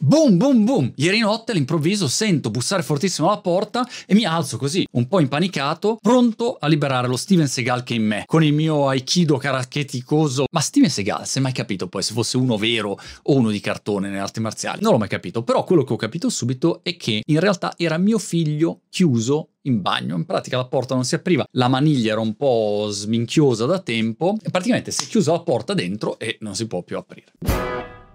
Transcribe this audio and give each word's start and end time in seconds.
Boom, 0.00 0.36
boom, 0.36 0.64
boom. 0.64 0.92
Ieri 0.94 1.18
notte 1.18 1.50
all'improvviso 1.50 2.06
sento 2.06 2.50
bussare 2.50 2.84
fortissimo 2.84 3.26
alla 3.26 3.40
porta 3.40 3.84
e 4.06 4.14
mi 4.14 4.24
alzo 4.24 4.56
così, 4.56 4.86
un 4.92 5.08
po' 5.08 5.18
impanicato, 5.18 5.98
pronto 6.00 6.56
a 6.60 6.68
liberare 6.68 7.08
lo 7.08 7.16
Steven 7.16 7.48
Seagal 7.48 7.82
che 7.82 7.94
è 7.94 7.96
in 7.96 8.06
me, 8.06 8.22
con 8.24 8.44
il 8.44 8.52
mio 8.52 8.86
aikido 8.86 9.38
caracheticoso. 9.38 10.44
Ma 10.52 10.60
Steven 10.60 10.88
Seagal, 10.88 11.26
se 11.26 11.40
mai 11.40 11.50
capito 11.50 11.88
poi 11.88 12.04
se 12.04 12.12
fosse 12.12 12.36
uno 12.36 12.56
vero 12.56 12.96
o 13.22 13.34
uno 13.34 13.50
di 13.50 13.58
cartone 13.58 14.06
nelle 14.06 14.20
arti 14.20 14.38
marziali? 14.38 14.80
Non 14.82 14.92
l'ho 14.92 14.98
mai 14.98 15.08
capito, 15.08 15.42
però 15.42 15.64
quello 15.64 15.82
che 15.82 15.92
ho 15.92 15.96
capito 15.96 16.30
subito 16.30 16.78
è 16.84 16.96
che 16.96 17.20
in 17.26 17.40
realtà 17.40 17.74
era 17.76 17.98
mio 17.98 18.18
figlio 18.18 18.82
chiuso 18.88 19.54
in 19.62 19.82
bagno. 19.82 20.14
In 20.14 20.26
pratica 20.26 20.58
la 20.58 20.66
porta 20.66 20.94
non 20.94 21.04
si 21.04 21.16
apriva, 21.16 21.44
la 21.52 21.66
maniglia 21.66 22.12
era 22.12 22.20
un 22.20 22.36
po' 22.36 22.86
sminchiosa 22.88 23.66
da 23.66 23.80
tempo 23.80 24.36
e 24.40 24.50
praticamente 24.50 24.92
si 24.92 25.06
è 25.06 25.08
chiusa 25.08 25.32
la 25.32 25.40
porta 25.40 25.74
dentro 25.74 26.20
e 26.20 26.36
non 26.40 26.54
si 26.54 26.68
può 26.68 26.84
più 26.84 26.96
aprire. 26.96 27.32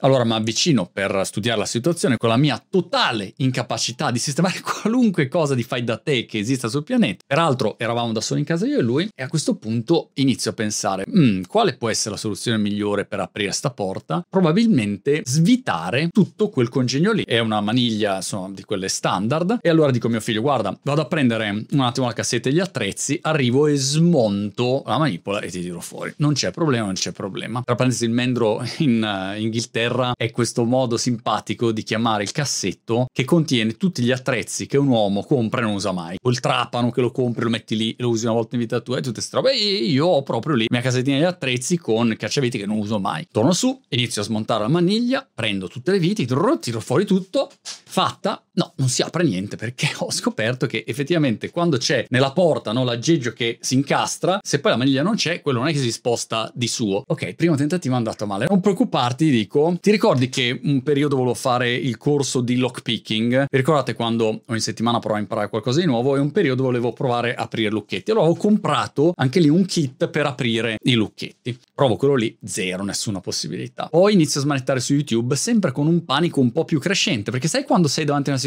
Allora 0.00 0.24
mi 0.24 0.32
avvicino 0.32 0.90
per 0.92 1.22
studiare 1.24 1.58
la 1.58 1.64
situazione 1.64 2.18
con 2.18 2.28
la 2.28 2.36
mia 2.36 2.62
totale 2.68 3.32
incapacità 3.38 4.10
di 4.10 4.18
sistemare 4.18 4.60
qualunque 4.82 5.26
cosa 5.26 5.54
di 5.54 5.62
fai 5.62 5.84
da 5.84 5.96
te 5.96 6.26
che 6.26 6.38
esista 6.38 6.68
sul 6.68 6.84
pianeta. 6.84 7.24
Peraltro 7.26 7.78
eravamo 7.78 8.12
da 8.12 8.20
soli 8.20 8.40
in 8.40 8.46
casa 8.46 8.66
io 8.66 8.78
e 8.78 8.82
lui 8.82 9.08
e 9.14 9.22
a 9.22 9.28
questo 9.28 9.56
punto 9.56 10.10
inizio 10.14 10.50
a 10.50 10.54
pensare 10.54 11.06
mm, 11.08 11.44
quale 11.48 11.76
può 11.76 11.88
essere 11.88 12.10
la 12.10 12.20
soluzione 12.20 12.58
migliore 12.58 13.06
per 13.06 13.20
aprire 13.20 13.52
sta 13.52 13.70
porta? 13.70 14.22
Probabilmente 14.28 15.22
svitare 15.24 16.10
tutto 16.10 16.50
quel 16.50 16.68
congegno 16.68 17.12
lì. 17.12 17.24
È 17.24 17.38
una 17.38 17.62
maniglia 17.62 18.16
insomma 18.16 18.50
di 18.50 18.64
quelle 18.64 18.88
standard 18.88 19.60
e 19.62 19.68
allora 19.70 19.90
dico 19.90 20.08
a 20.08 20.10
mio 20.10 20.20
figlio 20.20 20.42
guarda 20.42 20.78
vado 20.82 21.00
a 21.00 21.06
prendere 21.06 21.64
un 21.70 21.80
attimo 21.80 22.06
la 22.06 22.12
cassetta 22.12 22.50
e 22.50 22.52
gli 22.52 22.60
attrezzi, 22.60 23.18
arrivo 23.22 23.66
e 23.66 23.76
smonto 23.76 24.82
la 24.84 24.98
manipola 24.98 25.40
e 25.40 25.50
ti 25.50 25.62
tiro 25.62 25.80
fuori. 25.80 26.12
Non 26.18 26.34
c'è 26.34 26.50
problema, 26.50 26.84
non 26.84 26.94
c'è 26.94 27.12
problema. 27.12 27.62
Tra 27.64 27.74
parentesi 27.74 28.04
il 28.04 28.10
mendro 28.10 28.62
in 28.78 29.02
uh, 29.02 29.40
Inghilterra 29.40 29.85
terra 29.86 30.12
è 30.16 30.30
questo 30.30 30.64
modo 30.64 30.96
simpatico 30.96 31.70
di 31.70 31.82
chiamare 31.82 32.24
il 32.24 32.32
cassetto 32.32 33.06
che 33.12 33.24
contiene 33.24 33.76
tutti 33.76 34.02
gli 34.02 34.10
attrezzi 34.10 34.66
che 34.66 34.76
un 34.76 34.88
uomo 34.88 35.22
compra 35.22 35.60
e 35.60 35.64
non 35.64 35.74
usa 35.74 35.92
mai. 35.92 36.16
O 36.22 36.30
il 36.30 36.40
trapano 36.40 36.90
che 36.90 37.00
lo 37.00 37.10
compri, 37.10 37.44
lo 37.44 37.50
metti 37.50 37.76
lì, 37.76 37.94
lo 37.98 38.08
usi 38.08 38.24
una 38.24 38.34
volta 38.34 38.56
in 38.56 38.62
vita 38.62 38.80
tua 38.80 38.98
e 38.98 39.00
tutte 39.00 39.14
queste 39.14 39.36
robe. 39.36 39.52
E 39.52 39.56
io 39.56 40.06
ho 40.06 40.22
proprio 40.22 40.54
lì 40.54 40.66
la 40.68 40.76
mia 40.76 40.80
casettina 40.80 41.18
di 41.18 41.24
attrezzi 41.24 41.78
con 41.78 42.14
cacciaviti 42.18 42.58
che 42.58 42.66
non 42.66 42.78
uso 42.78 42.98
mai. 42.98 43.26
Torno 43.30 43.52
su, 43.52 43.80
inizio 43.90 44.22
a 44.22 44.24
smontare 44.24 44.62
la 44.62 44.68
maniglia, 44.68 45.26
prendo 45.32 45.68
tutte 45.68 45.92
le 45.92 45.98
viti, 45.98 46.26
tiro 46.26 46.80
fuori 46.80 47.04
tutto, 47.04 47.50
fatta. 47.62 48.45
No, 48.56 48.72
non 48.76 48.88
si 48.88 49.02
apre 49.02 49.22
niente 49.22 49.56
perché 49.56 49.88
ho 49.98 50.10
scoperto 50.10 50.66
che 50.66 50.84
effettivamente 50.86 51.50
quando 51.50 51.76
c'è 51.76 52.06
nella 52.08 52.32
porta 52.32 52.72
no, 52.72 52.84
l'aggeggio 52.84 53.32
che 53.32 53.58
si 53.60 53.74
incastra, 53.74 54.38
se 54.42 54.60
poi 54.60 54.70
la 54.70 54.78
maniglia 54.78 55.02
non 55.02 55.14
c'è, 55.14 55.42
quello 55.42 55.58
non 55.58 55.68
è 55.68 55.72
che 55.72 55.78
si 55.78 55.92
sposta 55.92 56.50
di 56.54 56.66
suo. 56.66 57.02
Ok, 57.06 57.34
primo 57.34 57.54
tentativo 57.54 57.94
è 57.94 57.98
andato 57.98 58.26
male. 58.26 58.46
Non 58.48 58.60
preoccuparti, 58.60 59.28
dico, 59.28 59.76
ti 59.80 59.90
ricordi 59.90 60.28
che 60.30 60.58
un 60.62 60.82
periodo 60.82 61.16
volevo 61.16 61.34
fare 61.34 61.72
il 61.72 61.98
corso 61.98 62.40
di 62.40 62.56
lockpicking? 62.56 63.46
Ricordate 63.50 63.94
quando 63.94 64.42
ogni 64.46 64.60
settimana 64.60 64.98
provo 65.00 65.16
a 65.16 65.20
imparare 65.20 65.48
qualcosa 65.50 65.80
di 65.80 65.86
nuovo 65.86 66.16
e 66.16 66.18
un 66.18 66.32
periodo 66.32 66.62
volevo 66.62 66.92
provare 66.92 67.34
a 67.34 67.42
aprire 67.42 67.70
lucchetti. 67.70 68.10
Allora 68.10 68.28
ho 68.28 68.36
comprato 68.36 69.12
anche 69.16 69.38
lì 69.38 69.48
un 69.48 69.66
kit 69.66 70.08
per 70.08 70.24
aprire 70.24 70.78
i 70.84 70.94
lucchetti. 70.94 71.58
Provo 71.74 71.96
quello 71.96 72.14
lì, 72.14 72.34
zero, 72.42 72.84
nessuna 72.84 73.20
possibilità. 73.20 73.88
Poi 73.90 74.14
inizio 74.14 74.40
a 74.40 74.44
smanettare 74.44 74.80
su 74.80 74.94
YouTube 74.94 75.36
sempre 75.36 75.72
con 75.72 75.86
un 75.86 76.04
panico 76.06 76.40
un 76.40 76.52
po' 76.52 76.64
più 76.64 76.80
crescente, 76.80 77.30
perché 77.30 77.48
sai 77.48 77.64
quando 77.64 77.88
sei 77.88 78.06
davanti 78.06 78.30
a 78.30 78.32
una 78.32 78.38
situazione, 78.38 78.45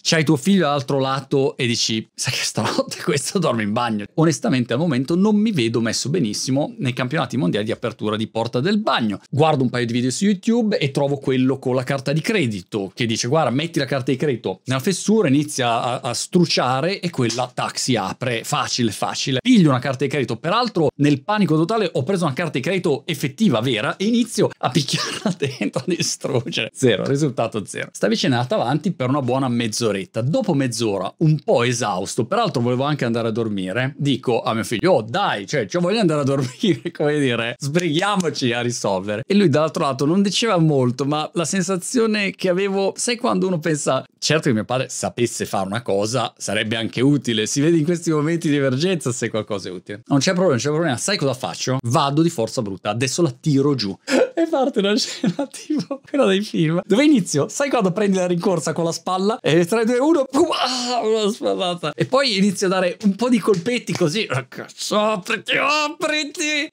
c'hai 0.00 0.24
tuo 0.24 0.36
figlio 0.36 0.62
dall'altro 0.62 0.98
lato 0.98 1.56
e 1.56 1.66
dici, 1.66 2.06
sai 2.14 2.32
che 2.32 2.42
stanotte 2.42 3.02
questo 3.02 3.38
dorme 3.38 3.62
in 3.62 3.72
bagno. 3.72 4.06
Onestamente 4.14 4.72
al 4.72 4.78
momento 4.78 5.14
non 5.16 5.36
mi 5.36 5.52
vedo 5.52 5.80
messo 5.80 6.08
benissimo 6.08 6.74
nei 6.78 6.92
campionati 6.92 7.36
mondiali 7.36 7.64
di 7.64 7.72
apertura 7.72 8.16
di 8.16 8.26
porta 8.28 8.60
del 8.60 8.78
bagno. 8.78 9.20
Guardo 9.30 9.62
un 9.62 9.70
paio 9.70 9.86
di 9.86 9.92
video 9.92 10.10
su 10.10 10.24
YouTube 10.24 10.78
e 10.78 10.90
trovo 10.90 11.18
quello 11.18 11.58
con 11.58 11.74
la 11.74 11.84
carta 11.84 12.12
di 12.12 12.20
credito 12.20 12.90
che 12.94 13.06
dice 13.06 13.28
guarda 13.28 13.50
metti 13.50 13.78
la 13.78 13.84
carta 13.84 14.10
di 14.10 14.16
credito 14.16 14.60
nella 14.64 14.80
fessura, 14.80 15.28
inizia 15.28 15.82
a, 15.82 16.00
a 16.00 16.14
struciare 16.14 17.00
e 17.00 17.10
quella 17.10 17.50
tac 17.52 17.78
si 17.78 17.96
apre, 17.96 18.44
facile 18.44 18.90
facile. 18.90 19.38
Piglio 19.40 19.70
una 19.70 19.78
carta 19.78 20.04
di 20.04 20.10
credito, 20.10 20.36
peraltro 20.36 20.90
nel 20.96 21.22
panico 21.22 21.56
totale 21.56 21.88
ho 21.92 22.02
preso 22.02 22.24
una 22.24 22.34
carta 22.34 22.58
di 22.58 22.60
credito 22.60 23.04
effettiva, 23.06 23.60
vera 23.60 23.96
e 23.96 24.04
inizio 24.04 24.50
a 24.58 24.68
picchiarla 24.70 25.34
dentro, 25.38 25.80
a 25.80 25.84
distruggere. 25.86 26.70
Zero, 26.74 27.04
risultato 27.04 27.64
zero. 27.64 27.88
Sta 27.92 28.06
avvicinata 28.06 28.56
avanti 28.56 28.92
per 28.92 29.08
una 29.08 29.17
buona 29.22 29.48
mezz'oretta. 29.48 30.20
Dopo 30.20 30.54
mezz'ora, 30.54 31.12
un 31.18 31.38
po' 31.42 31.62
esausto, 31.62 32.26
peraltro 32.26 32.60
volevo 32.60 32.84
anche 32.84 33.04
andare 33.04 33.28
a 33.28 33.30
dormire, 33.30 33.94
dico 33.96 34.42
a 34.42 34.54
mio 34.54 34.64
figlio 34.64 34.92
oh 34.92 35.02
dai, 35.02 35.46
cioè, 35.46 35.66
cioè 35.66 35.80
voglio 35.80 36.00
andare 36.00 36.20
a 36.20 36.24
dormire, 36.24 36.90
come 36.92 37.18
dire, 37.18 37.54
sbrighiamoci 37.58 38.52
a 38.52 38.60
risolvere. 38.60 39.22
E 39.26 39.34
lui 39.34 39.48
dall'altro 39.48 39.84
lato 39.84 40.04
non 40.04 40.22
diceva 40.22 40.58
molto, 40.58 41.04
ma 41.04 41.28
la 41.34 41.44
sensazione 41.44 42.32
che 42.32 42.48
avevo, 42.48 42.92
sai 42.96 43.16
quando 43.16 43.46
uno 43.46 43.58
pensa, 43.58 44.04
certo 44.18 44.48
che 44.48 44.54
mio 44.54 44.64
padre 44.64 44.88
sapesse 44.88 45.46
fare 45.46 45.66
una 45.66 45.82
cosa, 45.82 46.32
sarebbe 46.36 46.76
anche 46.76 47.00
utile, 47.00 47.46
si 47.46 47.60
vede 47.60 47.76
in 47.76 47.84
questi 47.84 48.10
momenti 48.10 48.48
di 48.48 48.56
emergenza 48.56 49.12
se 49.12 49.28
qualcosa 49.28 49.68
è 49.68 49.72
utile. 49.72 50.02
Non 50.06 50.18
c'è 50.18 50.32
problema, 50.32 50.50
non 50.50 50.60
c'è 50.60 50.70
problema, 50.70 50.96
sai 50.96 51.16
cosa 51.16 51.34
faccio? 51.34 51.78
Vado 51.82 52.22
di 52.22 52.30
forza 52.30 52.62
brutta, 52.62 52.90
adesso 52.90 53.22
la 53.22 53.34
tiro 53.38 53.74
giù. 53.74 53.96
e 54.42 54.46
parte 54.46 54.78
una 54.78 54.96
scena 54.96 55.46
tipo 55.50 56.00
quella 56.08 56.26
dei 56.26 56.42
film, 56.42 56.80
dove 56.84 57.04
inizio, 57.04 57.48
sai 57.48 57.68
quando 57.68 57.92
prendi 57.92 58.16
la 58.16 58.26
rincorsa 58.26 58.72
con 58.72 58.84
la 58.84 58.92
spalla 58.92 59.38
e 59.40 59.64
3, 59.64 59.84
2, 59.84 59.98
1, 59.98 60.24
pum, 60.30 60.48
ah, 60.50 61.06
una 61.06 61.30
spallata. 61.30 61.92
E 61.94 62.06
poi 62.06 62.36
inizio 62.36 62.66
a 62.66 62.70
dare 62.70 62.96
un 63.04 63.14
po' 63.14 63.28
di 63.28 63.38
colpetti 63.38 63.92
così, 63.92 64.26
apriti, 64.28 65.52
apriti. 65.56 66.70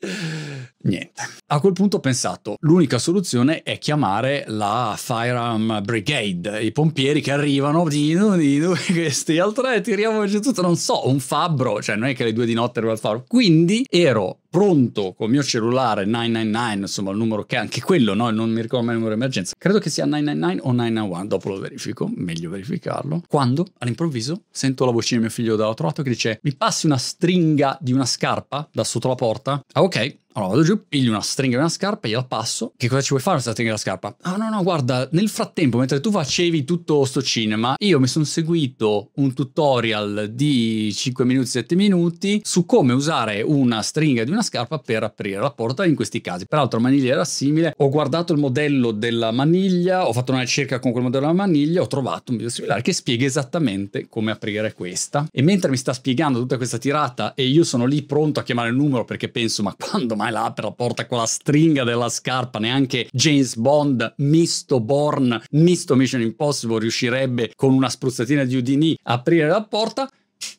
Niente. 0.85 1.23
A 1.47 1.59
quel 1.59 1.73
punto 1.73 1.97
ho 1.97 1.99
pensato, 1.99 2.57
l'unica 2.59 2.99
soluzione 2.99 3.63
è 3.63 3.79
chiamare 3.79 4.45
la 4.47 4.93
Firearm 4.95 5.81
Brigade, 5.83 6.61
i 6.61 6.71
pompieri 6.71 7.21
che 7.21 7.31
arrivano, 7.31 7.87
dino, 7.87 8.35
dino, 8.35 8.73
questi 8.91 9.39
al 9.39 9.53
tre, 9.53 9.81
tiriamo 9.81 10.25
giù 10.27 10.39
tutto, 10.41 10.61
non 10.61 10.75
so, 10.75 11.07
un 11.09 11.19
fabbro, 11.19 11.81
cioè 11.81 11.95
non 11.95 12.09
è 12.09 12.13
che 12.13 12.23
le 12.23 12.33
due 12.33 12.45
di 12.45 12.53
notte 12.53 12.79
arriva 12.79 12.93
il 12.93 12.99
fabbro. 12.99 13.23
Quindi 13.27 13.85
ero 13.89 14.41
pronto 14.55 15.13
col 15.17 15.29
mio 15.29 15.43
cellulare 15.43 16.05
999, 16.05 16.75
insomma 16.79 17.11
il 17.11 17.17
numero 17.17 17.43
che 17.43 17.57
è 17.57 17.59
anche 17.59 17.81
quello, 17.81 18.13
no? 18.13 18.29
non 18.29 18.49
mi 18.51 18.61
ricordo 18.61 18.85
mai 18.85 18.95
il 18.95 19.01
numero 19.01 19.17
di 19.17 19.21
emergenza, 19.21 19.53
credo 19.57 19.79
che 19.79 19.89
sia 19.89 20.05
999 20.05 20.61
o 20.61 20.71
991, 20.71 21.27
dopo 21.27 21.49
lo 21.49 21.59
verifico, 21.59 22.09
meglio 22.15 22.49
verificarlo, 22.49 23.23
quando 23.27 23.67
all'improvviso 23.79 24.43
sento 24.49 24.85
la 24.85 24.91
vocina 24.91 25.19
di 25.19 25.25
mio 25.25 25.35
figlio 25.35 25.57
dall'altro 25.57 25.87
lato 25.87 26.03
che 26.03 26.09
dice 26.09 26.39
mi 26.43 26.55
passi 26.55 26.85
una 26.85 26.97
stringa 26.97 27.77
di 27.81 27.91
una 27.91 28.05
scarpa 28.05 28.65
da 28.71 28.85
sotto 28.85 29.09
la 29.09 29.15
porta? 29.15 29.61
Ah 29.73 29.81
ok, 29.81 30.19
allora 30.37 30.51
vado 30.51 30.63
giù, 30.63 30.85
piglio 30.89 31.11
una 31.11 31.21
stringa 31.21 31.55
di 31.55 31.61
una 31.61 31.69
scarpa, 31.69 32.09
gliela 32.09 32.25
passo. 32.25 32.73
Che 32.75 32.89
cosa 32.89 33.01
ci 33.01 33.09
vuoi 33.09 33.21
fare 33.21 33.35
questa 33.35 33.51
stringa 33.51 33.71
della 33.71 33.81
scarpa? 33.81 34.17
Ah 34.21 34.35
no 34.35 34.49
no, 34.49 34.63
guarda, 34.63 35.07
nel 35.13 35.29
frattempo, 35.29 35.77
mentre 35.77 36.01
tu 36.01 36.11
facevi 36.11 36.65
tutto 36.65 37.05
sto 37.05 37.21
cinema, 37.21 37.75
io 37.79 38.01
mi 38.01 38.07
sono 38.07 38.25
seguito 38.25 39.11
un 39.15 39.33
tutorial 39.33 40.31
di 40.33 40.91
5 40.93 41.23
minuti, 41.23 41.47
7 41.47 41.75
minuti 41.75 42.41
su 42.43 42.65
come 42.65 42.91
usare 42.91 43.43
una 43.43 43.81
stringa 43.81 44.25
di 44.25 44.31
una 44.31 44.41
scarpa 44.41 44.79
per 44.79 45.03
aprire 45.03 45.39
la 45.39 45.51
porta 45.51 45.85
in 45.85 45.95
questi 45.95 46.19
casi. 46.19 46.47
Peraltro 46.47 46.79
la 46.79 46.89
maniglia 46.89 47.13
era 47.13 47.25
simile, 47.25 47.73
ho 47.77 47.89
guardato 47.89 48.33
il 48.33 48.39
modello 48.39 48.91
della 48.91 49.31
maniglia, 49.31 50.05
ho 50.05 50.11
fatto 50.11 50.33
una 50.33 50.41
ricerca 50.41 50.79
con 50.79 50.91
quel 50.91 51.03
modello 51.03 51.27
della 51.27 51.37
maniglia, 51.37 51.81
ho 51.81 51.87
trovato 51.87 52.31
un 52.31 52.37
video 52.37 52.51
similare 52.51 52.81
che 52.81 52.91
spiega 52.91 53.25
esattamente 53.25 54.07
come 54.09 54.31
aprire 54.31 54.73
questa. 54.73 55.29
E 55.31 55.41
mentre 55.41 55.69
mi 55.69 55.77
sta 55.77 55.93
spiegando 55.93 56.39
tutta 56.39 56.57
questa 56.57 56.77
tirata 56.77 57.33
e 57.35 57.45
io 57.45 57.63
sono 57.63 57.85
lì 57.85 58.03
pronto 58.03 58.41
a 58.41 58.43
chiamare 58.43 58.67
il 58.67 58.75
numero 58.75 59.05
perché 59.05 59.29
penso 59.29 59.63
ma 59.63 59.73
quando 59.79 60.17
mai 60.17 60.24
mai 60.25 60.31
là 60.31 60.51
per 60.51 60.63
la 60.63 60.71
porta 60.71 61.05
con 61.05 61.19
la 61.19 61.25
stringa 61.25 61.83
della 61.83 62.09
scarpa, 62.09 62.57
neanche 62.57 63.07
James 63.11 63.55
Bond, 63.55 64.15
misto 64.17 64.79
Born, 64.79 65.43
misto 65.51 65.95
Mission 65.95 66.21
Impossible 66.21 66.79
riuscirebbe 66.79 67.51
con 67.55 67.73
una 67.73 67.89
spruzzatina 67.89 68.43
di 68.43 68.55
Udini 68.55 68.97
a 69.03 69.13
aprire 69.13 69.47
la 69.47 69.63
porta. 69.63 70.09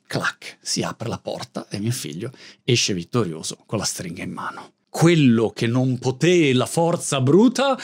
Clac, 0.06 0.58
si 0.60 0.82
apre 0.82 1.08
la 1.08 1.18
porta 1.18 1.66
e 1.68 1.78
mio 1.80 1.90
figlio 1.90 2.30
esce 2.62 2.94
vittorioso 2.94 3.58
con 3.66 3.78
la 3.78 3.84
stringa 3.84 4.22
in 4.22 4.30
mano. 4.30 4.72
Quello 4.88 5.50
che 5.50 5.66
non 5.66 5.98
poté 5.98 6.52
la 6.52 6.66
forza 6.66 7.20
bruta, 7.20 7.76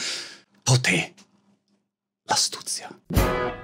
poté 0.63 1.13
l'astuzia. 2.23 3.62